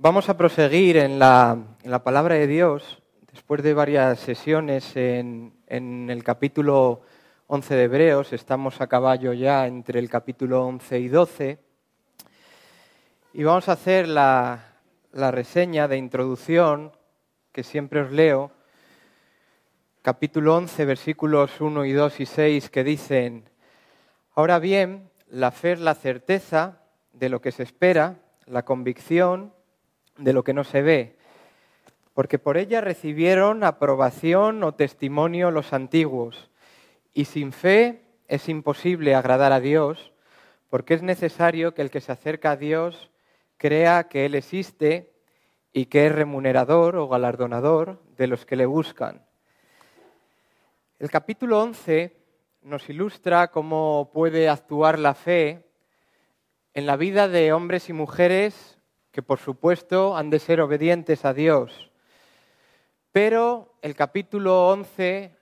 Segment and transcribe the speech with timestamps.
[0.00, 1.58] Vamos a proseguir en la,
[2.04, 3.02] palabra de Dios,
[3.32, 7.00] después de varias sesiones en, el capítulo
[7.48, 11.58] 11 de Hebreos, estamos a caballo ya entre el capítulo 11 y 12,
[13.32, 14.76] y vamos a hacer la,
[15.10, 16.92] la reseña de introducción
[17.50, 18.52] que siempre os leo,
[20.02, 23.50] capítulo 11, versículos 1 y 2 y 6, que dicen,
[24.36, 29.57] ahora bien, la fe es la certeza de lo que se espera, la convicción
[30.18, 31.16] de lo que no se ve,
[32.12, 36.50] porque por ella recibieron aprobación o testimonio los antiguos,
[37.14, 40.12] y sin fe es imposible agradar a Dios,
[40.68, 43.10] porque es necesario que el que se acerca a Dios
[43.56, 45.14] crea que Él existe
[45.72, 49.24] y que es remunerador o galardonador de los que le buscan.
[50.98, 52.16] El capítulo 11
[52.62, 55.64] nos ilustra cómo puede actuar la fe
[56.74, 58.77] en la vida de hombres y mujeres
[59.18, 61.90] que por supuesto han de ser obedientes a Dios.
[63.10, 65.36] Pero el capítulo 11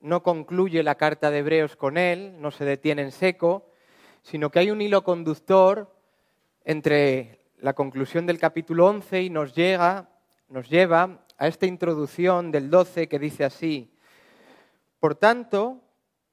[0.00, 3.68] no concluye la carta de Hebreos con él, no se detiene en seco,
[4.22, 5.94] sino que hay un hilo conductor
[6.64, 10.08] entre la conclusión del capítulo 11 y nos, llega,
[10.48, 13.92] nos lleva a esta introducción del 12 que dice así,
[15.00, 15.82] Por tanto,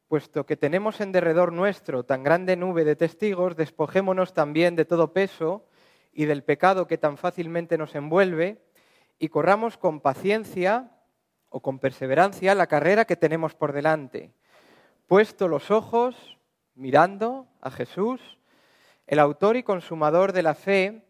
[0.07, 5.11] puesto que tenemos en derredor nuestro tan grande nube de testigos, despojémonos también de todo
[5.11, 5.65] peso
[6.13, 8.61] y del pecado que tan fácilmente nos envuelve
[9.19, 10.91] y corramos con paciencia
[11.49, 14.33] o con perseverancia la carrera que tenemos por delante,
[15.07, 16.37] puesto los ojos
[16.75, 18.39] mirando a Jesús,
[19.07, 21.05] el autor y consumador de la fe,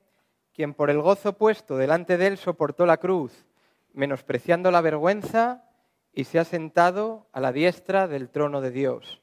[0.54, 3.46] quien por el gozo puesto delante de él soportó la cruz,
[3.94, 5.64] menospreciando la vergüenza
[6.14, 9.22] y se ha sentado a la diestra del trono de Dios.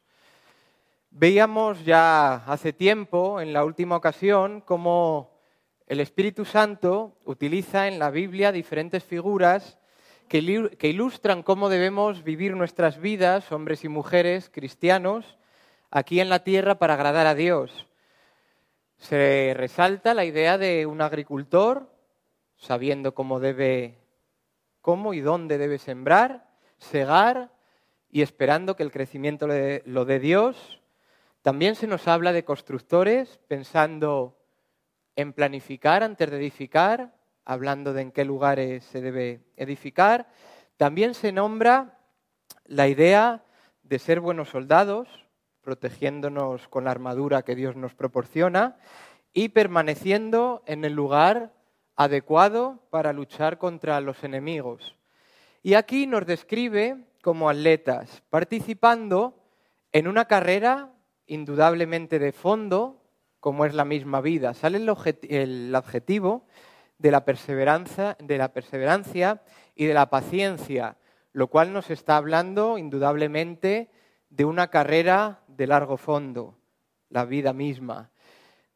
[1.11, 5.38] Veíamos ya hace tiempo, en la última ocasión, cómo
[5.89, 9.79] el Espíritu Santo utiliza en la Biblia diferentes figuras
[10.29, 15.39] que, ilustran cómo debemos vivir nuestras vidas, hombres y mujeres cristianos,
[15.91, 17.87] aquí en la tierra para agradar a Dios.
[18.99, 21.91] Se resalta la idea de un agricultor
[22.59, 23.97] sabiendo cómo debe,
[24.83, 27.51] cómo y dónde debe sembrar, segar
[28.11, 30.83] y esperando que el crecimiento lo dé Dios.
[31.41, 34.38] También se nos habla de constructores pensando
[35.19, 37.13] en planificar antes de edificar,
[37.45, 40.29] hablando de en qué lugares se debe edificar.
[40.77, 41.99] También se nombra
[42.67, 43.43] la idea
[43.83, 45.09] de ser buenos soldados,
[45.63, 48.77] protegiéndonos con la armadura que Dios nos proporciona
[49.33, 51.53] y permaneciendo en el lugar
[51.97, 54.95] adecuado para luchar contra los enemigos.
[55.65, 59.35] Y aquí nos describe como atletas, participando
[59.91, 60.93] en una carrera
[61.27, 63.03] indudablemente de fondo,
[63.41, 64.55] como es la misma vida.
[64.55, 66.47] Sale el, adjetivo
[66.99, 69.43] de la, perseverancia, de la perseverancia
[69.75, 70.97] y de la paciencia,
[71.33, 73.91] lo cual nos está hablando indudablemente
[74.31, 76.57] de una carrera de largo fondo,
[77.11, 78.11] la vida misma.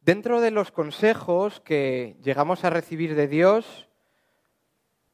[0.01, 3.87] Dentro de los consejos que llegamos a recibir de Dios,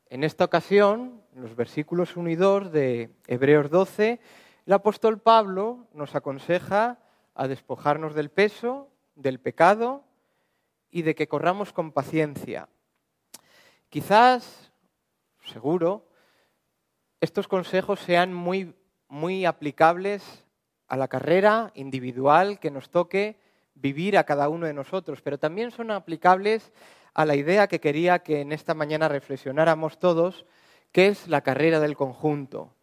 [0.10, 4.20] en esta ocasión, en los versículos 1 y 2 de Hebreos 12,
[4.66, 7.00] el apóstol Pablo nos aconseja
[7.36, 8.89] a despojarnos del peso
[9.20, 10.04] del pecado
[10.90, 12.70] y de que corramos con paciencia.
[13.90, 14.72] Quizás,
[15.46, 16.08] seguro,
[17.22, 18.74] estos consejos sean muy,
[19.08, 20.46] muy aplicables
[20.88, 23.38] a la carrera individual que nos toque
[23.76, 26.72] vivir a cada uno de nosotros, pero también son aplicables
[27.14, 30.46] a la idea que quería que en esta mañana reflexionáramos todos,
[30.92, 32.74] que es la carrera del conjunto.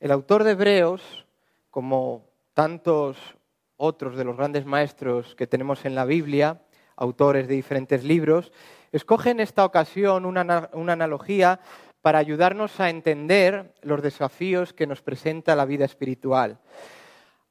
[0.00, 1.26] El autor de Hebreos,
[1.70, 2.24] como
[2.54, 3.37] tantos
[3.78, 6.60] otros de los grandes maestros que tenemos en la Biblia,
[6.96, 8.52] autores de diferentes libros,
[8.92, 11.60] escoge en esta ocasión una, una analogía
[12.02, 16.58] para ayudarnos a entender los desafíos que nos presenta la vida espiritual.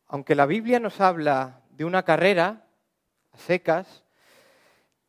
[0.07, 2.65] Aunque la Biblia nos habla de una carrera
[3.31, 4.03] a secas,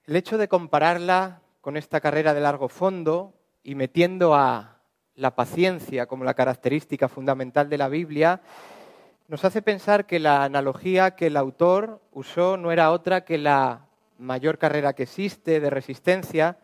[0.06, 4.78] el hecho de compararla con esta carrera de largo fondo y metiendo a
[5.14, 8.40] la paciencia como la característica fundamental de la Biblia,
[9.28, 13.86] nos hace pensar que la analogía que el autor usó no era otra que la
[14.16, 16.56] mayor carrera que existe de resistencia,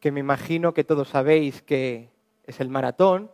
[0.00, 2.10] que me imagino que todos sabéis que
[2.44, 3.30] es el maratón,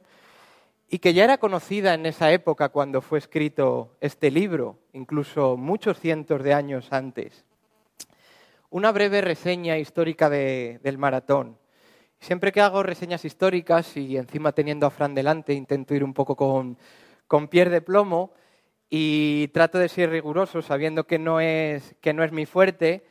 [0.90, 5.98] y que ya era conocida en esa época cuando fue escrito este libro, incluso muchos
[5.98, 7.46] cientos de años antes.
[8.68, 11.56] Una breve reseña histórica del maratón.
[12.20, 16.36] Siempre que hago reseñas históricas y encima teniendo a Fran delante, intento ir un poco
[16.36, 16.76] con,
[17.26, 18.32] con de plomo,
[18.90, 23.04] y trato de ser riguroso sabiendo que no es, que no es mi fuerte,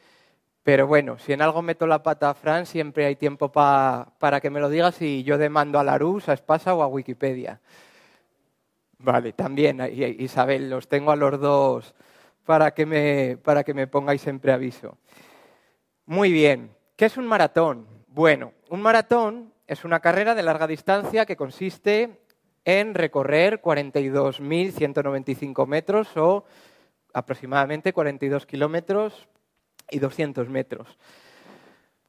[0.66, 4.50] Pero bueno, si en algo meto la pata a Fran, siempre hay tiempo para que
[4.50, 7.62] me lo digas y yo demando a Larus, a Espasa o a Wikipedia.
[8.98, 9.80] Vale, también,
[10.18, 11.94] Isabel, los tengo a los dos
[12.46, 14.98] para que me, para que me pongáis en preaviso.
[16.08, 17.86] Muy bien, ¿qué es un maratón?
[18.08, 22.22] Bueno, un maratón es una carrera de larga distancia que consiste
[22.66, 26.44] en recorrer 42.195 metros o
[27.14, 29.30] aproximadamente 42 kilómetros
[29.90, 30.98] y 200 metros.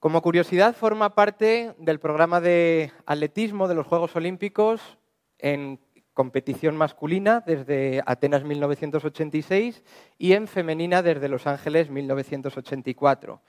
[0.00, 4.98] Como curiosidad, forma parte del programa de atletismo de los Juegos Olímpicos
[5.38, 5.78] en
[6.14, 9.84] competición masculina desde Atenas 1986
[10.16, 13.42] y en femenina desde Los Ángeles 1984.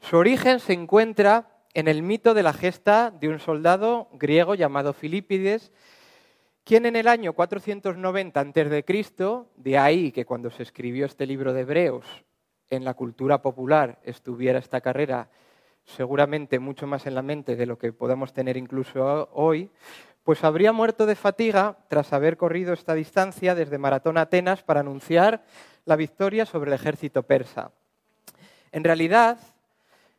[0.00, 4.92] Su origen se encuentra en el mito de la gesta de un soldado griego llamado
[4.92, 5.70] Filipides,
[6.64, 8.84] quien en el año 490 a.C.,
[9.56, 12.06] de ahí que cuando se escribió este libro de Hebreos
[12.70, 15.28] en la cultura popular estuviera esta carrera
[15.84, 19.70] seguramente mucho más en la mente de lo que podemos tener incluso hoy,
[20.22, 24.80] pues habría muerto de fatiga tras haber corrido esta distancia desde Maratón a Atenas para
[24.80, 25.42] anunciar
[25.84, 27.72] la victoria sobre el ejército persa.
[28.70, 29.38] En realidad,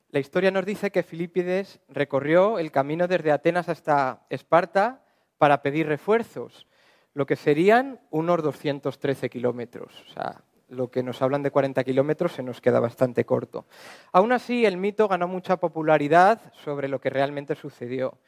[0.10, 5.03] la historia nos dice que Filipides recorrió el camino desde Atenas hasta Esparta
[5.44, 6.68] para pedir refuerzos,
[7.14, 9.94] lo que serían unos 213 kilómetros.
[10.08, 13.66] O sea, lo que nos hablan de 40 kilómetros se nos queda bastante corto.
[14.14, 18.20] Aún así, el mito ganó mucha popularidad sobre lo que realmente sucedió.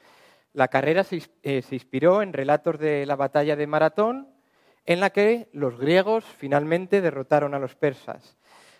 [0.51, 4.27] La carrera se, eh, inspiró en relatos de la batalla de Maratón,
[4.85, 8.35] en la que los griegos finalmente derrotaron a los persas.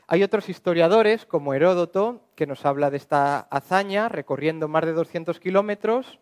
[0.08, 5.40] Hay otros historiadores, como Heródoto, que nos habla de esta hazaña, recorriendo más de 200
[5.40, 6.20] kilómetros,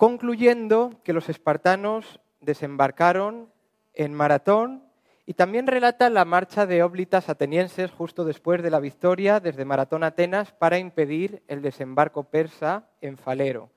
[0.00, 3.52] concluyendo que los espartanos desembarcaron
[3.92, 4.82] en Maratón
[5.26, 10.02] y también relata la marcha de óblitas atenienses justo después de la victoria desde Maratón
[10.02, 13.68] Atenas para impedir el desembarco persa en Falero.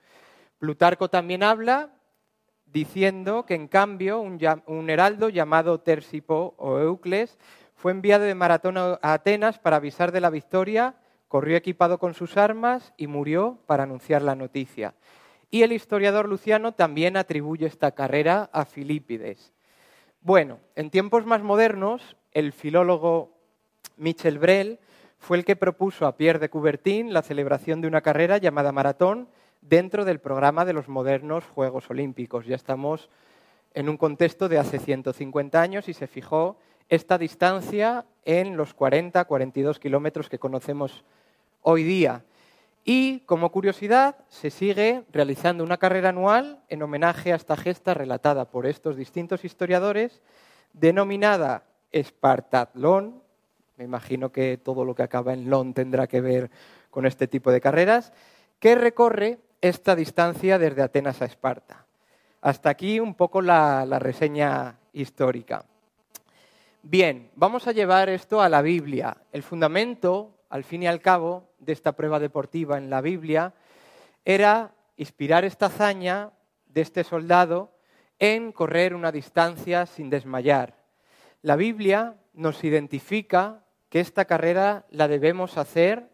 [0.60, 1.90] Plutarco también habla
[2.68, 7.38] diciendo que en cambio un, heraldo llamado Tersipo o Eucles
[7.76, 10.96] fue enviado de Maratón a Atenas para avisar de la victoria,
[11.28, 14.94] corrió equipado con sus armas y murió para anunciar la noticia.
[15.54, 19.54] Y el historiador Luciano también atribuye esta carrera a Filipides.
[20.22, 23.38] Bueno, en tiempos más modernos, el filólogo
[23.96, 24.80] Michel Brel
[25.20, 29.28] fue el que propuso a Pierre de Coubertin la celebración de una carrera llamada maratón
[29.62, 32.48] dentro del programa de los modernos Juegos Olímpicos.
[32.48, 33.12] Ya estamos
[33.76, 36.58] en un contexto de hace 150 años y se fijó
[36.90, 41.04] esta distancia en los 40-42 kilómetros que conocemos
[41.62, 42.24] hoy día.
[42.86, 48.50] Y, como curiosidad, se sigue realizando una carrera anual en homenaje a esta gesta relatada
[48.50, 50.22] por estos distintos historiadores,
[50.74, 51.64] denominada
[51.94, 53.24] Espartatlón.
[53.78, 56.52] Me imagino que todo lo que acaba en lon tendrá que ver
[56.90, 58.12] con este tipo de carreras,
[58.60, 61.86] que recorre esta distancia desde Atenas a Esparta.
[62.42, 65.64] Hasta aquí un poco la, la reseña histórica.
[66.82, 69.16] Bien, vamos a llevar esto a la Biblia.
[69.32, 73.56] El fundamento al fin y al cabo, de esta prueba deportiva en la Biblia,
[74.24, 76.30] era inspirar esta hazaña
[76.68, 77.76] de este soldado
[78.20, 80.76] en correr una distancia sin desmayar.
[81.42, 86.08] La Biblia nos identifica que esta carrera la debemos hacer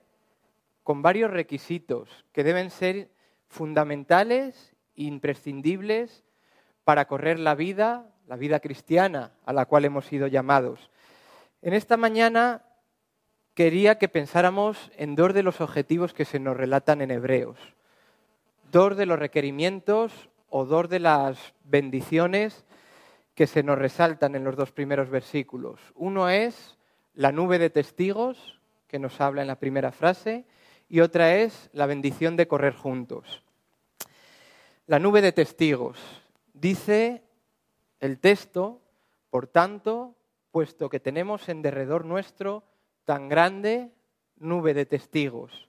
[0.84, 3.12] con varios requisitos que deben ser
[3.50, 6.24] fundamentales e imprescindibles
[6.86, 10.90] para correr la vida, la vida cristiana a la cual hemos sido llamados.
[11.62, 12.64] En esta mañana
[13.60, 17.58] quería que pensáramos en dos de los objetivos que se nos relatan en Hebreos,
[18.72, 22.64] dos de los requerimientos o dos de las bendiciones
[23.36, 25.82] que se nos resaltan en los dos primeros versículos.
[25.96, 26.78] Uno es
[27.16, 30.46] la nube de testigos, que nos habla en la primera frase,
[30.88, 33.44] y otra es la bendición de correr juntos.
[34.88, 36.00] La nube de testigos.
[36.54, 37.24] Dice
[38.00, 38.80] el texto,
[39.30, 40.16] por tanto,
[40.54, 42.64] puesto que tenemos en derredor nuestro
[43.10, 43.90] tan grande
[44.38, 45.68] nube de testigos.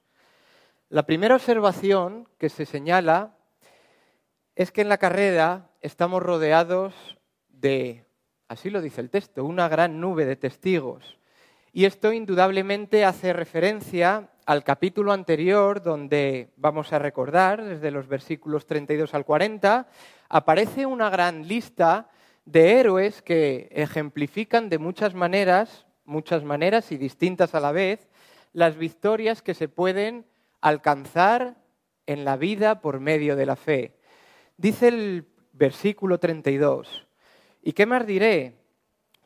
[0.90, 3.34] La primera observación que se señala
[4.56, 7.16] es que en la carrera estamos rodeados
[7.48, 8.04] de,
[8.46, 11.18] así lo dice el texto, una gran nube de testigos.
[11.72, 18.66] Y esto indudablemente hace referencia al capítulo anterior donde vamos a recordar, desde los versículos
[18.66, 19.88] 32 al 40,
[20.28, 22.10] aparece una gran lista
[22.44, 28.08] de héroes que ejemplifican de muchas maneras muchas maneras y distintas a la vez,
[28.52, 30.26] las victorias que se pueden
[30.60, 31.56] alcanzar
[32.06, 33.94] en la vida por medio de la fe.
[34.56, 37.06] Dice el versículo 32,
[37.62, 38.56] ¿y qué más diré?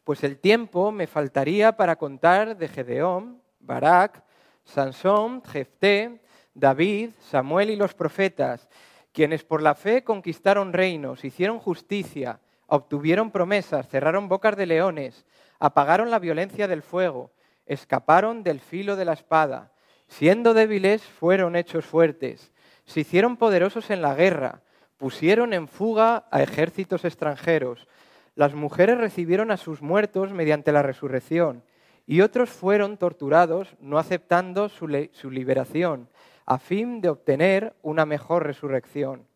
[0.04, 4.22] Pues el tiempo me faltaría para contar de Gedeón, Barak,
[4.64, 6.20] Sansón, Jefté,
[6.52, 8.68] David, Samuel y los profetas,
[9.12, 15.24] quienes por la fe conquistaron reinos, hicieron justicia, obtuvieron promesas, cerraron bocas de leones,
[15.58, 17.32] apagaron la violencia del fuego,
[17.66, 19.72] escaparon del filo de la espada,
[20.08, 22.52] siendo débiles fueron hechos fuertes,
[22.84, 24.62] se hicieron poderosos en la guerra,
[24.96, 27.88] pusieron en fuga a ejércitos extranjeros,
[28.34, 31.62] las mujeres recibieron a sus muertos mediante la resurrección,
[32.06, 36.08] y otros fueron torturados no aceptando su, liberación,
[36.44, 39.26] a fin de obtener una mejor resurrección.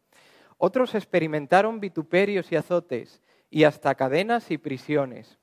[0.59, 5.39] Otros experimentaron vituperios y azotes, y hasta cadenas y prisiones.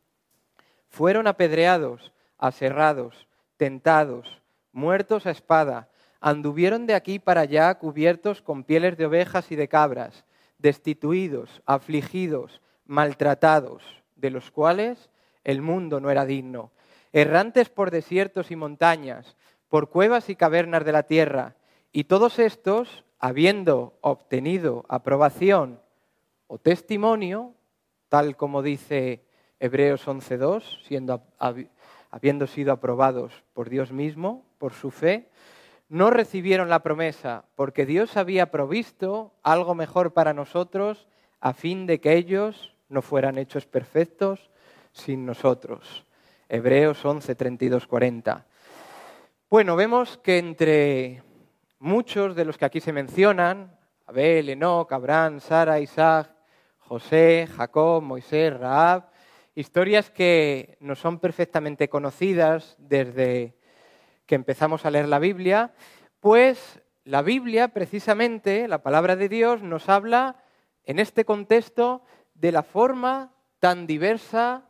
[0.89, 3.27] Fueron apedreados, aserrados,
[3.57, 5.89] tentados, muertos a espada,
[6.19, 10.25] anduvieron de aquí para allá cubiertos con pieles de ovejas y de cabras,
[10.57, 13.83] destituidos, afligidos, maltratados,
[14.15, 15.09] de los cuales
[15.43, 16.71] el mundo no era digno,
[17.13, 19.35] errantes por desiertos y montañas,
[19.69, 21.55] por cuevas y cavernas de la tierra,
[21.91, 25.79] y todos estos, habiendo obtenido aprobación
[26.47, 27.53] o testimonio,
[28.09, 29.24] tal como dice
[29.65, 31.23] Hebreos 11.2, siendo,
[32.11, 35.29] habiendo sido aprobados por Dios mismo, por su fe,
[35.89, 41.07] no recibieron la promesa, porque Dios había provisto algo mejor para nosotros,
[41.39, 44.49] a fin de que ellos no fueran hechos perfectos
[44.91, 46.05] sin nosotros.
[46.47, 48.45] Hebreos 11, 32, 40.
[49.49, 51.23] Bueno, vemos que entre
[51.79, 56.29] muchos de los que aquí se mencionan, Abel, Enoch, Abraham, Sara, Isaac,
[56.79, 59.14] José, Jacob, Moisés, Raab,
[59.55, 63.55] historias que no son perfectamente conocidas desde
[64.25, 65.73] que empezamos a leer la Biblia,
[66.19, 70.43] pues la Biblia, precisamente, la palabra de Dios, nos habla
[70.83, 74.69] en este contexto de la forma tan diversa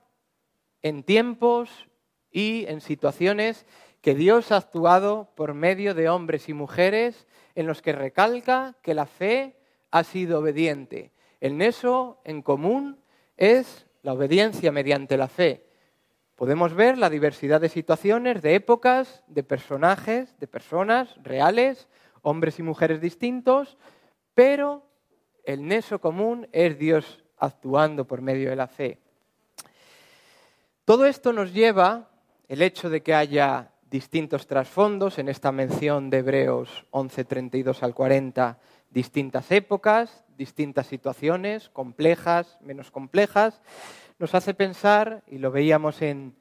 [0.82, 1.88] en tiempos
[2.32, 3.66] y en situaciones
[4.02, 7.26] que Dios ha actuado por medio de hombres y mujeres
[7.56, 9.58] en los que recalca que la fe
[9.90, 11.12] ha sido obediente.
[11.40, 13.00] El neso en común
[13.38, 15.66] es la obediencia mediante la fe.
[16.36, 21.88] Podemos ver la diversidad de situaciones, de épocas, de personajes, de personas reales,
[22.22, 23.80] hombres y mujeres distintos,
[24.36, 24.86] pero
[25.44, 29.00] el neso común es Dios actuando por medio de la fe.
[30.86, 32.12] Todo esto nos lleva,
[32.48, 37.96] el hecho de que haya distintos trasfondos, en esta mención de Hebreos 11, 32 al
[37.96, 38.60] 40,
[38.92, 43.62] distintas épocas, distintas situaciones, complejas, menos complejas,
[44.20, 46.36] nos hace pensar, y lo veíamos en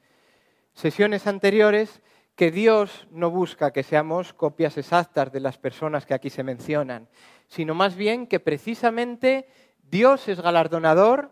[0.75, 2.03] sesiones anteriores,
[2.35, 7.09] que Dios no busca que seamos copias exactas de las personas que aquí se mencionan,
[7.47, 9.47] sino más bien que precisamente
[9.89, 11.31] Dios es galardonador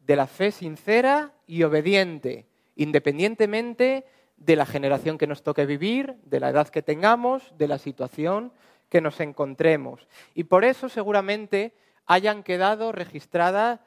[0.00, 4.04] de la fe sincera y obediente, independientemente
[4.36, 8.52] de la generación que nos toque vivir, de la edad que tengamos, de la situación
[8.90, 10.06] que nos encontremos.
[10.34, 11.74] Y por eso seguramente
[12.06, 13.80] hayan quedado registradas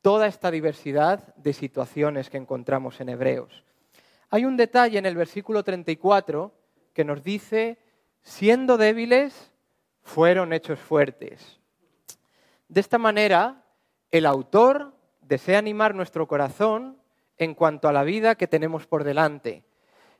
[0.00, 3.64] toda esta diversidad de situaciones que encontramos en Hebreos.
[4.30, 6.52] Hay un detalle en el versículo 34
[6.92, 7.78] que nos dice,
[8.22, 9.52] siendo débiles,
[10.02, 11.60] fueron hechos fuertes.
[12.68, 13.64] De esta manera,
[14.10, 16.98] el autor desea animar nuestro corazón
[17.38, 19.64] en cuanto a la vida que tenemos por delante.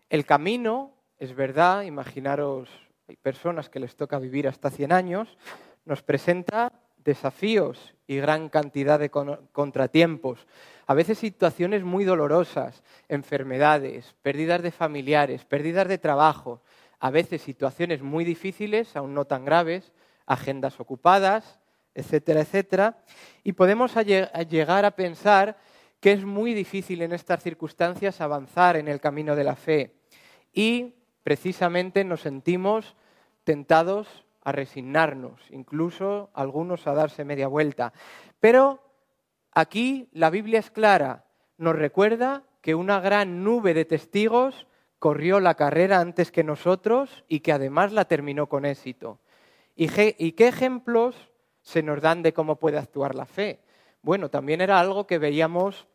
[0.08, 2.68] El camino, es verdad, imaginaros,
[3.08, 5.38] hay personas que les toca vivir hasta 100 años,
[5.84, 6.72] nos presenta
[7.04, 10.46] desafíos y gran cantidad de contratiempos,
[10.86, 16.62] a veces situaciones muy dolorosas, enfermedades, pérdidas de familiares, pérdidas de trabajo,
[17.00, 19.92] a veces situaciones muy difíciles, aún no tan graves,
[20.26, 21.60] agendas ocupadas,
[21.94, 22.98] etcétera, etcétera,
[23.42, 25.56] y podemos llegar a pensar
[26.00, 29.94] que es muy difícil en estas circunstancias avanzar en el camino de la fe.
[30.52, 32.94] Y precisamente nos sentimos
[33.44, 37.92] tentados a resignarnos, incluso algunos a darse media vuelta.
[38.40, 38.80] Pero
[39.52, 41.24] aquí la Biblia es clara,
[41.56, 44.66] nos recuerda que una gran nube de testigos
[44.98, 49.18] corrió la carrera antes que nosotros y que además la terminó con éxito.
[49.76, 51.30] ¿Y, qué ejemplos
[51.62, 53.60] se nos dan de cómo puede actuar la fe?
[54.02, 55.88] Bueno, también era algo que veíamos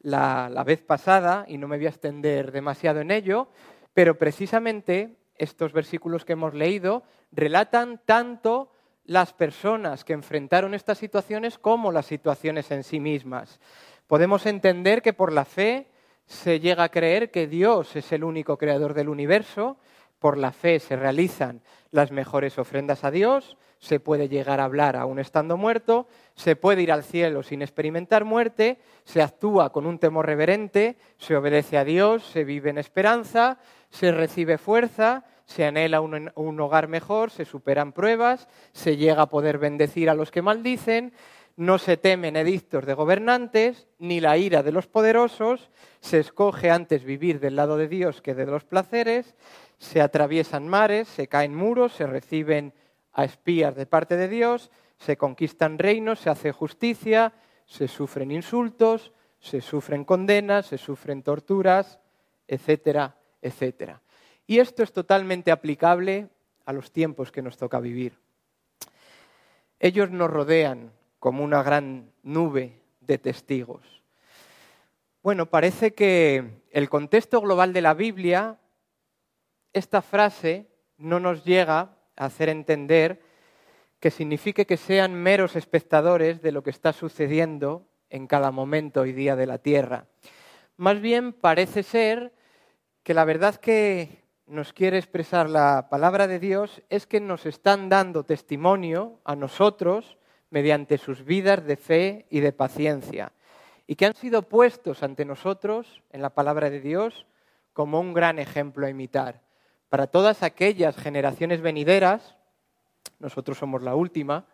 [0.00, 3.48] la, la vez pasada y no me voy a extender demasiado en ello,
[3.92, 7.02] pero precisamente estos versículos que hemos leído
[7.32, 8.70] relatan tanto
[9.04, 13.58] las personas que enfrentaron estas situaciones como las situaciones en sí mismas.
[14.06, 15.88] Podemos entender que por la fe
[16.26, 19.78] se llega a creer que Dios es el único creador del universo,
[20.18, 24.96] por la fe se realizan las mejores ofrendas a Dios, se puede llegar a hablar
[24.96, 29.98] aún estando muerto, se puede ir al cielo sin experimentar muerte, se actúa con un
[29.98, 33.58] temor reverente, se obedece a Dios, se vive en esperanza,
[33.90, 39.58] se recibe fuerza, se anhela un, hogar mejor, se superan pruebas, se llega a poder
[39.58, 41.12] bendecir a los que maldicen,
[41.56, 47.02] no se temen edictos de gobernantes, ni la ira de los poderosos, se escoge antes
[47.02, 49.34] vivir del lado de Dios que de los placeres,
[49.78, 52.74] se atraviesan mares, se caen muros, se reciben
[53.12, 57.32] a espías de parte de Dios, se conquistan reinos, se hace justicia,
[57.64, 62.00] se sufren insultos, se sufren condenas, se sufren torturas,
[62.46, 64.00] etcétera, etcétera.
[64.46, 66.28] Y esto es totalmente aplicable
[66.64, 68.18] a los tiempos que nos toca vivir.
[69.80, 74.02] Ellos nos rodean como una gran nube de testigos.
[75.22, 78.58] Bueno, parece que el contexto global de la Biblia,
[79.72, 80.66] esta frase
[80.96, 83.20] no nos llega a hacer entender
[84.00, 89.12] que signifique que sean meros espectadores de lo que está sucediendo en cada momento y
[89.12, 90.06] día de la tierra.
[90.76, 92.32] Más bien parece ser
[93.08, 97.88] que la verdad que nos quiere expresar la palabra de Dios es que nos están
[97.88, 100.18] dando testimonio a nosotros
[100.50, 103.32] mediante sus vidas de fe y de paciencia,
[103.86, 107.24] y que han sido puestos ante nosotros en la palabra de Dios
[107.72, 109.40] como un gran ejemplo a imitar.
[109.88, 112.36] Para todas aquellas generaciones venideras,
[113.20, 114.44] nosotros somos la última,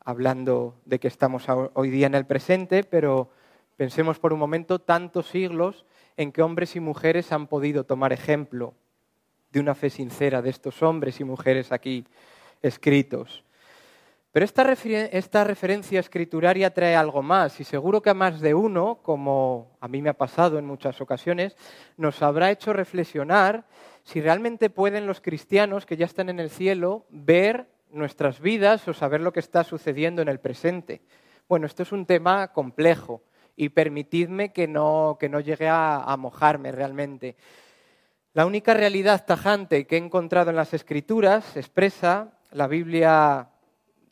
[0.00, 3.30] hablando de que estamos hoy día en el presente, pero
[3.76, 5.86] pensemos por un momento tantos siglos
[6.20, 8.74] en que hombres y mujeres han podido tomar ejemplo
[9.52, 12.04] de una fe sincera de estos hombres y mujeres aquí
[12.60, 13.42] escritos.
[14.30, 18.98] Pero esta, esta, referencia escrituraria trae algo más y seguro que a más de uno,
[19.02, 21.56] como a mí me ha pasado en muchas ocasiones,
[21.96, 23.64] nos habrá hecho reflexionar
[24.04, 28.92] si realmente pueden los cristianos que ya están en el cielo ver nuestras vidas o
[28.92, 31.00] saber lo que está sucediendo en el presente.
[31.48, 33.22] Bueno, esto es un tema complejo
[33.60, 37.36] y permitidme que no, que no llegue a, a mojarme realmente.
[38.32, 43.50] La única realidad tajante que he encontrado en las Escrituras expresa la Biblia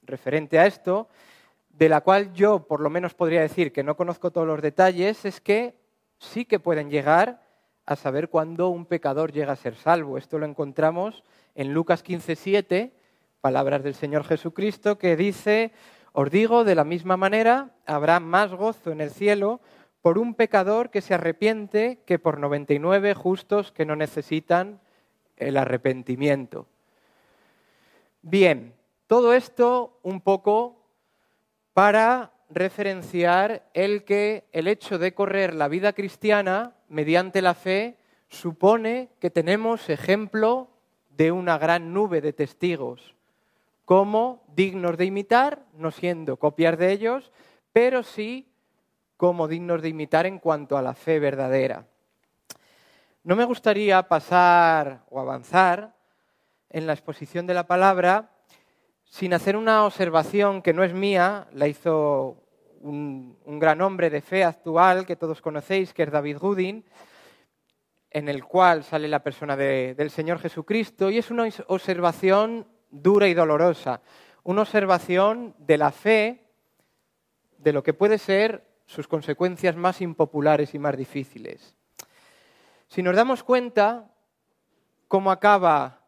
[0.02, 1.08] referente a esto,
[1.70, 5.24] de la cual yo por lo menos podría decir que no conozco todos los detalles,
[5.24, 5.76] es que
[6.18, 7.40] sí que pueden llegar
[7.86, 10.18] a saber cuándo un pecador llega a ser salvo.
[10.18, 12.92] Esto lo encontramos en Lucas 15:7,
[13.40, 15.72] palabras del Señor Jesucristo, que dice,
[16.12, 19.60] os digo, de la misma manera, habrá más gozo en el cielo
[20.00, 24.80] por un pecador que se arrepiente que por 99 justos que no necesitan
[25.36, 26.66] el arrepentimiento.
[28.22, 28.74] Bien,
[29.06, 30.76] todo esto un poco
[31.72, 39.10] para referenciar el que el hecho de correr la vida cristiana mediante la fe supone
[39.20, 40.68] que tenemos ejemplo
[41.10, 43.14] de una gran nube de testigos,
[43.88, 47.32] como dignos de imitar, no siendo copiar de ellos,
[47.72, 48.52] pero sí
[49.16, 51.86] como dignos de imitar en cuanto a la fe verdadera.
[53.24, 55.94] No me gustaría pasar o avanzar
[56.68, 58.30] en la exposición de la palabra
[59.04, 62.44] sin hacer una observación que no es mía, la hizo
[62.82, 66.84] un, gran hombre de fe actual que todos conocéis, que es David Gooding,
[68.10, 73.34] en el cual sale la persona del Señor Jesucristo, y es una observación dura y
[73.34, 74.00] dolorosa,
[74.44, 76.44] una observación de la fe,
[77.58, 81.74] de lo que puede ser sus consecuencias más impopulares y más difíciles.
[82.88, 84.10] Si nos damos cuenta
[85.08, 86.06] cómo acaba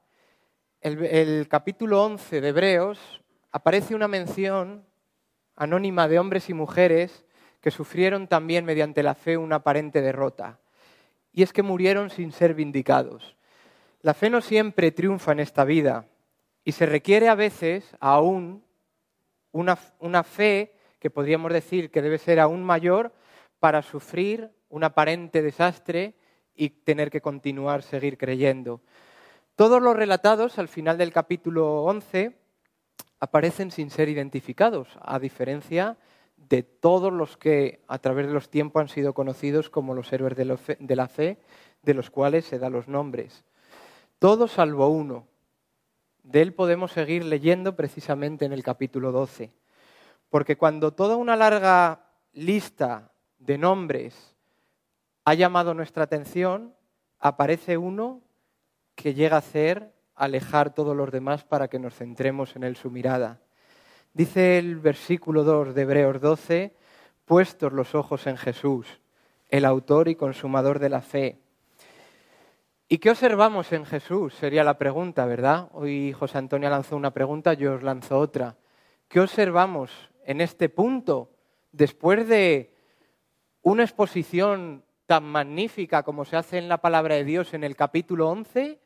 [0.81, 3.21] el, capítulo 11 de Hebreos
[3.53, 4.87] aparece una mención
[5.57, 7.27] anónima de hombres y mujeres
[7.61, 10.59] que sufrieron también mediante la fe una aparente derrota.
[11.33, 13.37] Y es que murieron sin ser vindicados.
[14.01, 16.07] La fe no siempre triunfa en esta vida
[16.65, 18.65] y se requiere a veces aún
[19.53, 19.77] una,
[20.25, 23.13] fe que podríamos decir que debe ser aún mayor
[23.59, 26.15] para sufrir un aparente desastre
[26.55, 28.81] y tener que continuar, seguir creyendo.
[29.57, 32.37] Todos los relatados al final del capítulo 11
[33.19, 35.97] aparecen sin ser identificados, a diferencia
[36.37, 40.37] de todos los que a través de los tiempos han sido conocidos como los héroes
[40.37, 41.39] de la fe,
[41.83, 43.45] de los cuales se dan los nombres.
[44.19, 45.27] Todos salvo uno.
[46.23, 49.53] De él podemos seguir leyendo precisamente en el capítulo 12.
[50.29, 54.37] Porque cuando toda una larga lista de nombres
[55.25, 56.75] ha llamado nuestra atención,
[57.19, 58.23] aparece uno
[58.95, 62.91] que llega a hacer alejar todos los demás para que nos centremos en él su
[62.91, 63.41] mirada.
[64.13, 66.77] Dice el versículo 2 de Hebreos 12,
[67.25, 69.01] puestos los ojos en Jesús,
[69.49, 71.41] el autor y consumador de la fe.
[72.93, 74.35] ¿Y qué observamos en Jesús?
[74.35, 75.69] Sería la pregunta, ¿verdad?
[75.75, 78.57] Hoy José Antonio lanzó una pregunta, yo os lanzo otra.
[79.07, 79.93] ¿Qué observamos
[80.25, 81.31] en este punto
[81.71, 82.75] después de
[83.63, 88.29] una exposición tan magnífica como se hace en la palabra de Dios en el capítulo
[88.29, 88.81] 11,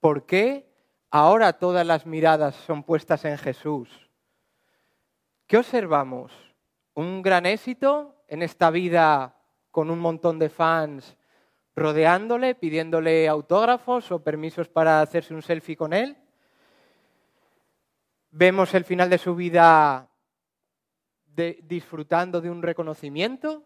[0.00, 0.70] ¿por qué
[1.10, 4.10] ahora todas las miradas son puestas en Jesús?
[5.46, 6.30] ¿Qué observamos?
[6.92, 9.34] ¿Un gran éxito en esta vida
[9.70, 11.16] con un montón de fans
[11.74, 16.16] rodeándole, pidiéndole autógrafos o permisos para hacerse un selfie con él?
[18.30, 20.08] ¿Vemos el final de su vida
[21.62, 23.64] disfrutando de un reconocimiento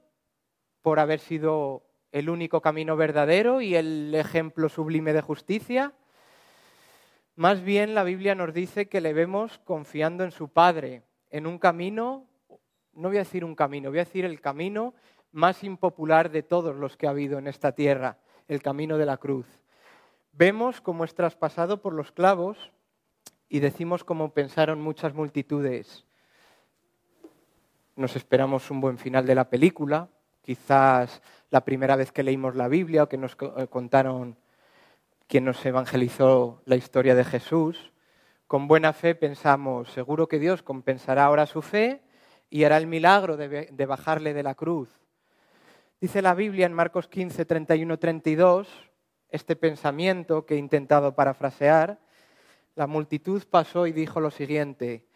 [0.83, 5.93] por haber sido el único camino verdadero y el ejemplo sublime de justicia.
[7.35, 11.59] Más bien la Biblia nos dice que le vemos confiando en su Padre, en un
[11.59, 12.29] camino,
[12.93, 14.95] no voy a decir un camino, voy a decir el camino
[15.35, 18.18] más impopular de todos los que ha habido en esta tierra,
[18.49, 19.47] el camino de la cruz.
[20.33, 22.70] Vemos cómo es traspasado por los clavos
[23.49, 26.05] y decimos como pensaron muchas multitudes,
[27.97, 30.09] nos esperamos un buen final de la película,
[30.42, 34.37] quizás la primera vez que leímos la Biblia o que nos eh, contaron
[35.29, 37.92] quien nos evangelizó la historia de Jesús.
[38.47, 42.03] Con buena fe pensamos, seguro que Dios compensará ahora su fe
[42.51, 45.04] y hará el milagro de, de bajarle de la cruz.
[46.05, 48.69] Dice la Biblia en Marcos 15, 31, 32,
[49.31, 51.99] este pensamiento que he intentado parafrasear,
[52.75, 55.07] la multitud pasó y dijo lo siguiente,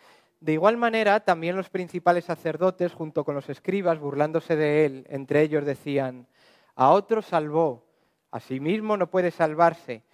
[0.41, 5.43] de igual manera, también los principales sacerdotes, junto con los escribas, burlándose de él, entre
[5.43, 6.27] ellos decían,
[6.75, 7.85] a otro salvó,
[8.31, 10.05] a sí mismo no puede salvarse,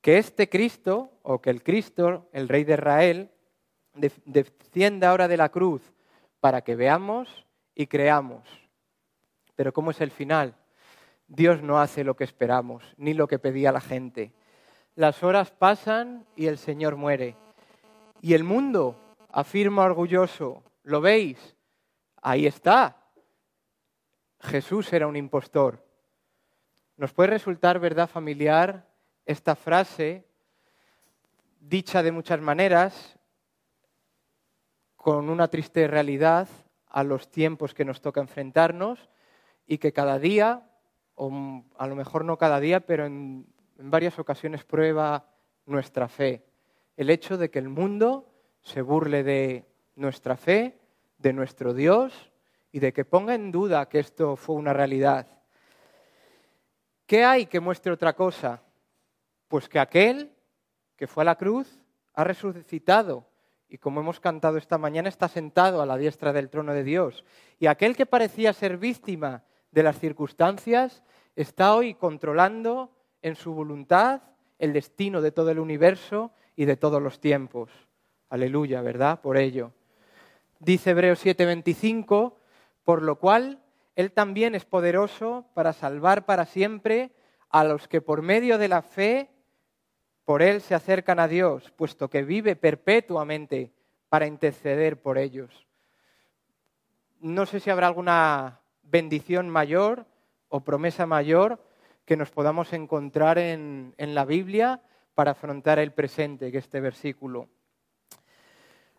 [0.00, 3.30] que este Cristo, o que el Cristo, el Rey de Israel,
[4.26, 5.82] descienda ahora de la cruz,
[6.38, 8.59] para que veamos y creamos.
[9.60, 10.54] Pero ¿cómo es el final?
[11.28, 14.32] Dios no hace lo que esperamos, ni lo que pedía la gente.
[14.94, 17.36] Las horas pasan y el Señor muere.
[18.22, 18.96] Y el mundo
[19.28, 21.58] afirma orgulloso, ¿lo veis?
[22.22, 22.96] Ahí está.
[24.40, 25.84] Jesús era un impostor.
[26.96, 28.88] Nos puede resultar verdad familiar
[29.26, 30.24] esta frase,
[31.60, 33.18] dicha de muchas maneras,
[34.96, 36.48] con una triste realidad
[36.88, 39.10] a los tiempos que nos toca enfrentarnos
[39.70, 40.68] y que cada día,
[41.14, 43.46] o a lo mejor no cada día, pero en,
[43.78, 45.28] varias ocasiones prueba
[45.64, 46.44] nuestra fe.
[46.96, 48.28] El hecho de que el mundo
[48.62, 50.76] se burle de nuestra fe,
[51.18, 52.32] de nuestro Dios
[52.72, 55.28] y de que ponga en duda que esto fue una realidad.
[57.06, 58.64] ¿Qué hay que muestre otra cosa?
[59.46, 60.32] Pues que aquel
[60.96, 61.78] que fue a la cruz
[62.14, 63.24] ha resucitado
[63.68, 67.24] y como hemos cantado esta mañana está sentado a la diestra del trono de Dios.
[67.60, 71.02] Y aquel que parecía ser víctima de las circunstancias
[71.36, 72.90] está hoy controlando
[73.22, 74.22] en su voluntad
[74.58, 77.70] el destino de todo el universo y de todos los tiempos.
[78.28, 79.20] Aleluya, ¿verdad?
[79.20, 79.72] Por ello.
[80.58, 82.34] Dice Hebreos 7:25,
[82.84, 83.62] por lo cual
[83.96, 87.12] Él también es poderoso para salvar para siempre
[87.48, 89.30] a los que por medio de la fe
[90.24, 93.72] por Él se acercan a Dios, puesto que vive perpetuamente
[94.08, 95.66] para interceder por ellos.
[97.20, 98.59] No sé si habrá alguna
[98.90, 100.06] bendición mayor
[100.48, 101.62] o promesa mayor
[102.04, 104.82] que nos podamos encontrar en, en la Biblia
[105.14, 107.48] para afrontar el presente, que este versículo.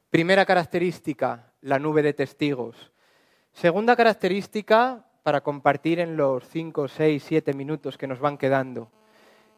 [0.09, 2.91] Primera característica, la nube de testigos.
[3.53, 8.91] Segunda característica, para compartir en los 5, 6, 7 minutos que nos van quedando,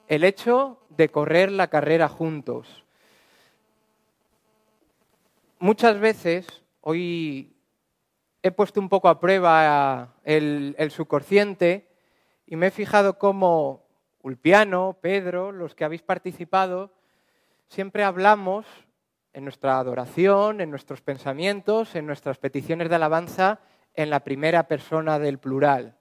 [0.07, 2.83] el hecho de correr la carrera juntos.
[5.59, 6.45] Muchas veces,
[6.81, 7.55] hoy
[8.43, 11.87] he puesto un poco a prueba el, el subconsciente
[12.45, 13.85] y me he fijado cómo
[14.21, 16.91] Ulpiano, Pedro, los que habéis participado,
[17.67, 18.65] siempre hablamos
[19.31, 23.61] en nuestra adoración, en nuestros pensamientos, en nuestras peticiones de alabanza,
[23.95, 25.95] en la primera persona del plural.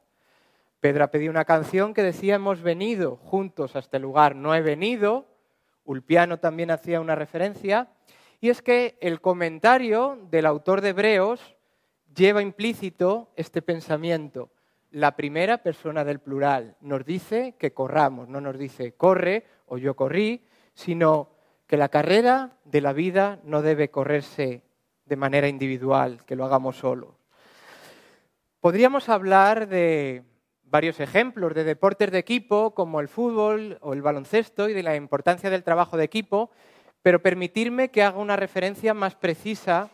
[0.80, 4.62] Pedro ha pedido una canción que decía hemos venido juntos a este lugar, no he
[4.62, 5.26] venido.
[5.84, 7.88] Ulpiano también hacía una referencia.
[8.40, 11.56] Y es que el comentario del autor de Hebreos
[12.14, 14.50] lleva implícito este pensamiento.
[14.90, 19.96] La primera persona del plural nos dice que corramos, no nos dice corre o yo
[19.96, 21.30] corrí, sino
[21.66, 24.62] que la carrera de la vida no debe correrse
[25.06, 27.14] de manera individual, que lo hagamos solos.
[28.60, 30.24] Podríamos hablar de
[30.64, 34.96] varios ejemplos de deportes de equipo, como el fútbol o el baloncesto, y de la
[34.96, 36.50] importancia del trabajo de equipo,
[37.02, 39.90] pero permitirme que haga una referencia más precisa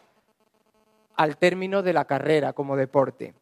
[1.19, 3.35] al término de la carrera como deporte.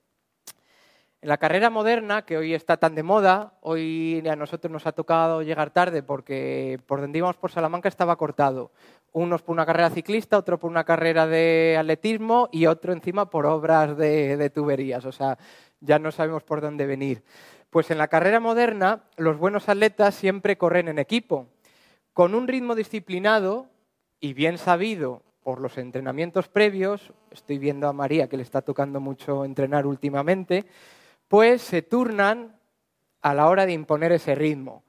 [1.21, 4.93] En la carrera moderna, que hoy está tan de moda, hoy a nosotros nos ha
[4.93, 8.73] tocado llegar tarde porque por donde íbamos por Salamanca estaba cortado.
[9.12, 13.45] Unos por una carrera ciclista, otro por una carrera de atletismo y otro encima por
[13.45, 15.05] obras de, de tuberías.
[15.05, 15.37] O sea,
[15.81, 17.25] ya no sabemos por dónde venir.
[17.69, 21.49] Pues en la carrera moderna los buenos atletas siempre corren en equipo,
[22.15, 23.67] con un ritmo disciplinado
[24.19, 28.98] y bien sabido por los entrenamientos previos, estoy viendo a María que le está tocando
[28.98, 30.66] mucho entrenar últimamente,
[31.28, 32.59] pues se turnan
[33.22, 34.82] a la hora de imponer ese ritmo.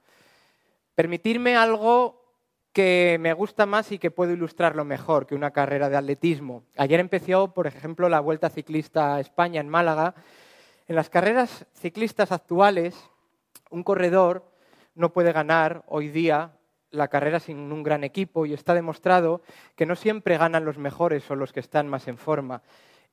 [0.96, 2.24] Permitirme algo
[2.72, 6.64] que me gusta más y que puedo ilustrarlo mejor que una carrera de atletismo.
[6.76, 10.16] Ayer empezó, por ejemplo, la Vuelta Ciclista a España en Málaga.
[10.88, 12.96] En las carreras ciclistas actuales,
[13.70, 14.50] un corredor
[14.96, 16.57] no puede ganar hoy día
[16.90, 19.42] la carrera sin un gran equipo y está demostrado
[19.76, 22.62] que no siempre ganan los mejores o los que están más en forma.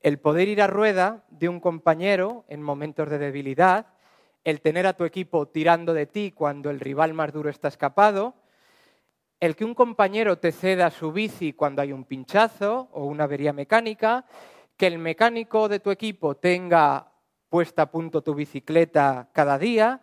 [0.02, 3.88] El poder ir a rueda de un compañero en momentos de debilidad,
[4.44, 8.36] el tener a tu equipo tirando de ti cuando el rival más duro está escapado,
[9.40, 13.54] el que un compañero te ceda su bici cuando hay un pinchazo o una avería
[13.54, 14.26] mecánica,
[14.78, 17.12] que el mecánico de tu equipo tenga
[17.50, 20.02] puesta a punto tu bicicleta cada día,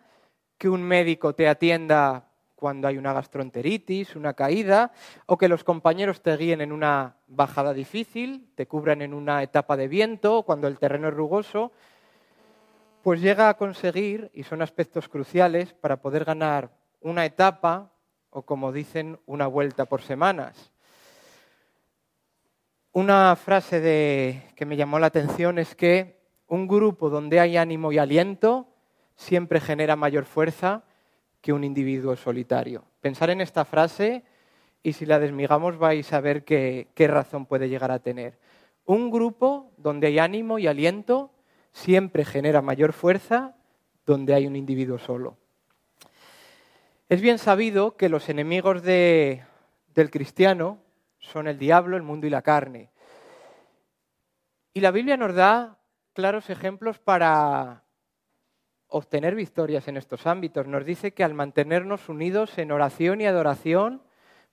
[0.57, 2.32] que un médico te atienda
[2.63, 4.93] cuando hay una gastroenteritis, una caída,
[5.25, 9.75] o que los compañeros te guíen en una bajada difícil, te cubran en una etapa
[9.75, 11.73] de viento, cuando el terreno es rugoso,
[13.01, 16.69] pues llega a conseguir, y son aspectos cruciales, para poder ganar
[17.01, 17.91] una etapa
[18.29, 20.71] o, como dicen, una vuelta por semanas.
[22.93, 27.97] Una frase que me llamó la atención es que un grupo donde hay ánimo y
[27.97, 28.69] aliento
[29.17, 30.85] siempre genera mayor fuerza
[31.43, 32.85] que un individuo solitario.
[33.01, 34.23] Pensar en esta frase
[34.81, 38.39] y si la desmigamos vais a ver qué, razón puede llegar a tener.
[38.85, 41.31] Un grupo donde hay ánimo y aliento
[41.73, 43.57] siempre genera mayor fuerza
[44.05, 45.35] donde hay un individuo solo.
[47.09, 49.43] Es bien sabido que los enemigos de,
[49.93, 50.77] del cristiano
[51.19, 52.89] son el diablo, el mundo y la carne.
[54.73, 55.77] Y la Biblia nos da
[56.13, 57.82] claros ejemplos para
[58.93, 60.67] obtener victorias en estos ámbitos.
[60.67, 64.03] Nos dice que al mantenernos unidos en oración y adoración,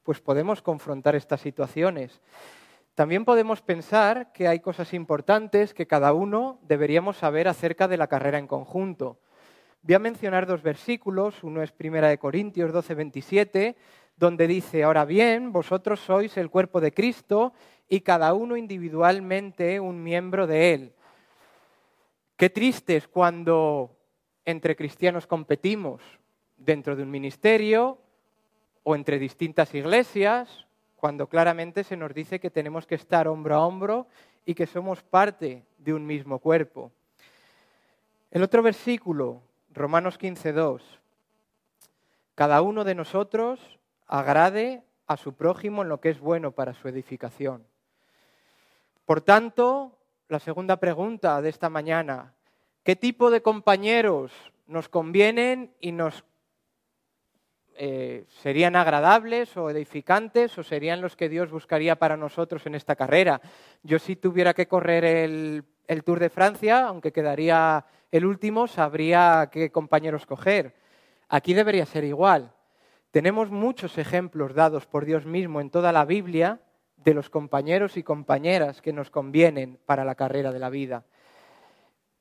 [0.03, 2.22] pues podemos confrontar estas situaciones.
[2.94, 8.07] También podemos pensar que hay cosas importantes que cada uno deberíamos saber acerca de la
[8.07, 9.18] carrera en conjunto.
[9.83, 13.76] Voy a mencionar dos versículos, uno es Primera de Corintios 12, 27,
[14.16, 17.53] donde dice, ahora bien, vosotros sois el cuerpo de Cristo
[17.88, 20.94] y cada uno individualmente un miembro de él.
[22.37, 24.00] Qué triste es cuando
[24.51, 26.03] entre cristianos competimos
[26.57, 27.99] dentro de un ministerio
[28.83, 33.67] o entre distintas iglesias, cuando claramente se nos dice que tenemos que estar hombro a
[33.67, 34.07] hombro
[34.45, 36.93] y que somos parte de un mismo cuerpo.
[38.31, 40.83] El otro versículo, Romanos 15.2,
[42.35, 46.89] cada uno de nosotros agrade a su prójimo en lo que es bueno para su
[46.89, 47.67] edificación.
[49.05, 52.33] Por tanto, la segunda pregunta de esta maña,
[52.83, 54.33] qué tipo de compañeros
[54.66, 56.25] nos convienen y nos
[57.77, 62.95] eh, serían agradables o edificantes o serían los que Dios buscaría para nosotros en esta
[62.95, 63.40] carrera.
[63.83, 69.49] Yo si tuviera que correr el, el Tour de Francia, aunque quedaría el último, sabría
[69.51, 70.75] qué compañeros coger.
[71.29, 72.53] Aquí debería ser igual.
[73.11, 76.61] Tenemos muchos ejemplos dados por Dios mismo en toda la Biblia
[76.97, 81.05] de los compañeros y compañeras que nos convienen para la carrera de la vida.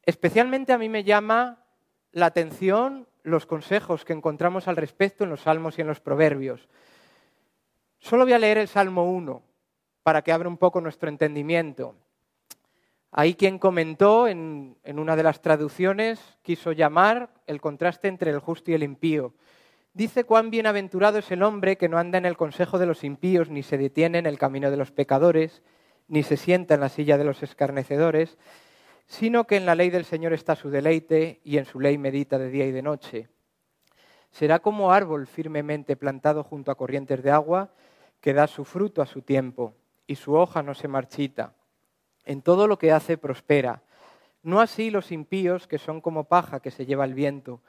[0.09, 1.63] Especialmente a mí me llama
[2.13, 6.67] la atención los consejos que encontramos al respecto en los salmos y en los proverbios.
[7.99, 9.43] Solo voy a leer el Salmo 1
[10.01, 11.93] para que abra un poco nuestro entendimiento.
[13.11, 18.39] Ahí quien comentó en, en, una de las traducciones quiso llamar el contraste entre el
[18.39, 19.35] justo y el impío.
[19.93, 23.51] Dice cuán bienaventurado es el hombre que no anda en el consejo de los impíos,
[23.51, 25.61] ni se detiene en el camino de los pecadores,
[26.07, 28.39] ni se sienta en la silla de los escarnecedores,
[29.09, 32.37] sino que en la ley del Señor está su deleite y en su ley medita
[32.37, 33.27] de día y de noche.
[34.29, 37.73] Será como árbol firmemente plantado junto a corrientes de agua,
[38.21, 39.73] que da su fruto a su tiempo,
[40.05, 41.55] y su hoja no se marchita.
[42.23, 43.81] En todo lo que hace prospera.
[44.43, 47.61] No así los impíos, que son como paja que se lleva el viento.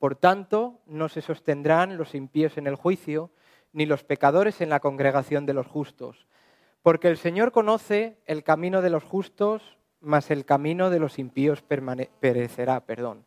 [0.00, 3.30] Por tanto, no se sostendrán los impíos en el juicio,
[3.72, 6.26] ni los pecadores en la congregación de los justos.
[6.82, 11.62] Porque el Señor conoce el camino de los justos, mas el camino de los impíos
[11.62, 12.80] perecerá.
[12.80, 13.24] Perdón.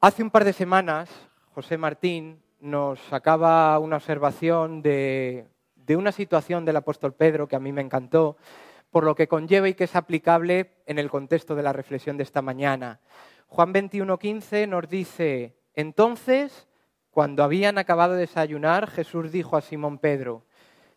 [0.00, 1.10] Hace un par de semanas,
[1.54, 7.60] José Martín nos sacaba una observación de, de una situación del apóstol Pedro que a
[7.60, 8.36] mí me encantó,
[8.90, 12.22] por lo que conlleva y que es aplicable en el contexto de la reflexión de
[12.22, 13.00] esta mañana.
[13.48, 16.68] Juan 21:15 nos dice, entonces,
[17.10, 20.44] cuando habían acabado de desayunar, Jesús dijo a Simón Pedro,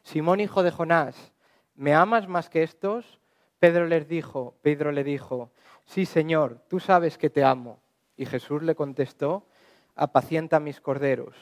[0.03, 1.33] Simón hijo de Jonás,
[1.75, 3.20] ¿me amas más que estos?
[3.61, 5.51] Pedro les dijo, Pedro le dijo,
[5.85, 7.79] sí Señor, tú sabes que te amo.
[8.17, 9.45] Y Jesús le contestó,
[9.93, 11.35] apacienta mis corderos.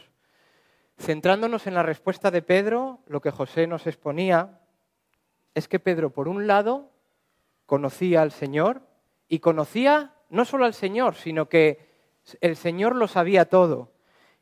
[0.97, 4.60] Centrándonos en la respuesta de Pedro, lo que José nos exponía
[5.55, 6.91] es que Pedro, por un lado,
[7.65, 8.82] conocía al Señor
[9.29, 11.88] y conocía no solo al Señor, sino que
[12.41, 13.93] el Señor lo sabía todo.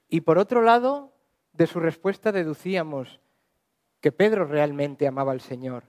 [0.09, 1.13] Y por otro lado,
[1.53, 3.19] de su respuesta deducíamos
[4.01, 5.83] que Pedro realmente amaba al Señor.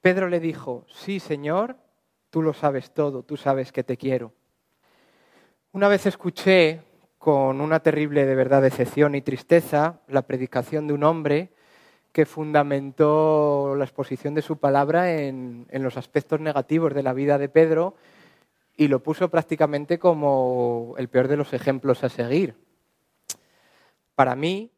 [0.00, 1.76] Pedro le dijo, sí, Señor,
[2.30, 4.32] tú lo sabes todo, tú sabes que te quiero.
[5.72, 6.80] Una vez escuché
[7.18, 11.52] con una terrible de verdad decepción y tristeza la predicación de un hombre
[12.12, 17.38] que fundamentó la exposición de su palabra en, en, los aspectos negativos de la vida
[17.38, 17.94] de Pedro
[18.76, 22.56] y lo puso prácticamente como el peor de los ejemplos a seguir.
[24.14, 24.72] Para mí,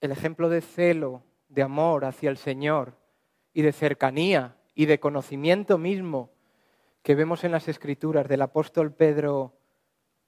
[0.00, 3.03] el ejemplo de celo, de amor hacia el Señor
[3.54, 6.30] y de cercanía y de conocimiento mismo
[7.02, 9.54] que vemos en las escrituras del apóstol Pedro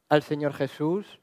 [0.09, 1.21] al Señor Jesús,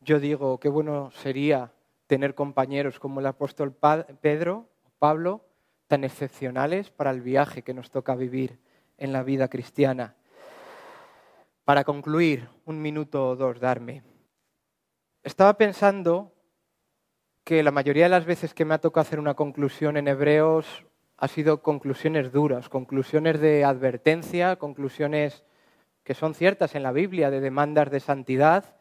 [0.00, 1.72] yo digo, qué bueno sería
[2.06, 3.74] tener compañeros como el apóstol
[4.20, 5.44] Pedro o Pablo,
[5.86, 8.58] tan excepcionales para el viaje que nos toca vivir
[8.98, 10.16] en la vida cristiana.
[11.64, 14.02] Para concluir, un minuto o dos darme.
[15.22, 16.32] Estaba pensando
[17.44, 20.85] que la mayoría de las veces que me ha tocado hacer una conclusión en Hebreos
[21.18, 25.44] ha sido conclusiones duras, conclusiones de advertencia, conclusiones
[26.04, 28.76] que son ciertas en la Biblia, de demandas de santidad.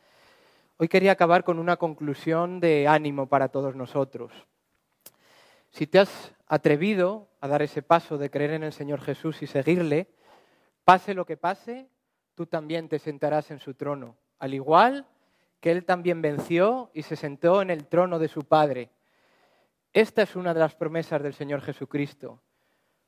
[0.78, 4.32] Hoy quería acabar con una conclusión de ánimo para todos nosotros.
[5.72, 9.48] Si te has atrevido a dar ese paso de creer en el Señor Jesús y
[9.48, 10.08] seguirle,
[10.84, 11.90] pase lo que pase,
[12.36, 15.08] tú también te sentarás en su trono, al igual
[15.62, 18.90] que Él también venció y se sentó en el trono de su Padre.
[19.96, 22.42] Esta es una de las promesas del Señor Jesucristo.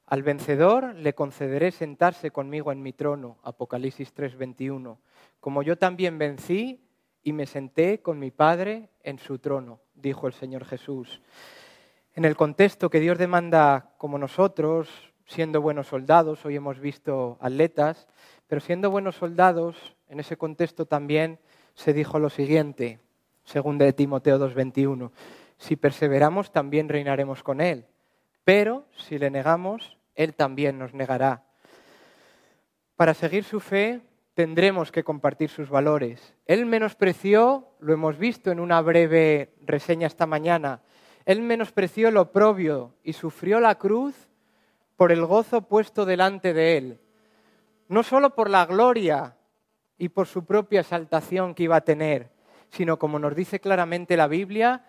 [0.06, 4.98] Al vencedor le concederé sentarse conmigo en mi trono, Apocalipsis 3:21,
[5.42, 6.88] como yo también vencí
[7.24, 11.22] y me senté con mi Padre en su trono, dijo el Señor Jesús.
[12.14, 14.88] En el contexto que Dios demanda como nosotros,
[15.26, 18.08] siendo buenos soldados, hoy hemos visto atletas,
[18.48, 21.38] pero siendo buenos soldados, en ese contexto también
[21.74, 23.02] se dijo lo siguiente,
[23.44, 25.12] según de Timoteo 2:21,
[25.58, 27.86] si perseveramos también reinaremos con él,
[28.44, 31.44] pero si le negamos, él también nos negará.
[32.96, 34.02] Para seguir su fe
[34.34, 36.36] tendremos que compartir sus valores.
[36.46, 40.82] Él menospreció, lo hemos visto en una breve reseña esta mañana,
[41.26, 44.16] él menospreció lo oprobio y sufrió la cruz
[44.96, 47.02] por el gozo puesto delante de él,
[47.90, 49.36] no solo por la gloria
[49.98, 52.30] y por su propia exaltación que iba a tener,
[52.70, 54.86] sino como nos dice claramente la Biblia,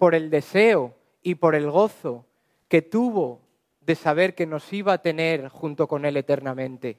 [0.00, 2.24] por el deseo y por el gozo
[2.68, 3.42] que tuvo
[3.82, 6.98] de saber que nos iba a tener junto con Él eternamente.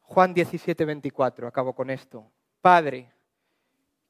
[0.00, 2.26] Juan 17, 24, acabo con esto.
[2.60, 3.12] Padre,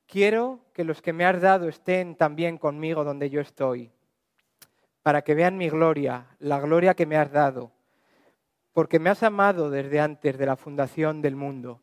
[0.07, 3.93] quiero que los que me has dado estén también conmigo donde yo estoy,
[5.03, 7.73] para que vean mi gloria, la gloria que me has dado,
[8.73, 11.83] porque me has amado desde antes de la fundación del mundo.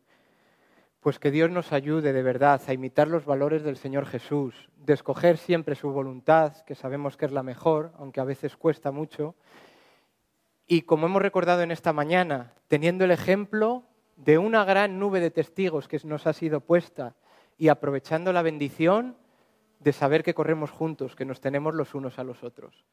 [0.99, 4.93] Pues que Dios nos ayude de verdad a imitar los valores del Señor Jesús, de
[4.93, 9.35] escoger siempre su voluntad, que sabemos que es la mejor, aunque a veces cuesta mucho.
[10.67, 13.83] Y como hemos recordado en esta mañana, teniendo el ejemplo
[14.17, 17.15] de una gran nube de testigos que nos ha sido puesta
[17.57, 19.15] y aprovechando la bendición
[19.79, 22.83] de saber que corremos juntos, que nos tenemos los unos a los otros.